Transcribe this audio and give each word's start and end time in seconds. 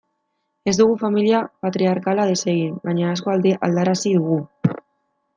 Ez 0.69 0.73
dugu 0.77 0.93
familia 1.01 1.41
patriarkala 1.65 2.25
desegin, 2.29 2.71
baina 2.89 3.11
asko 3.17 3.35
aldarazi 3.35 4.15
dugu. 4.15 4.39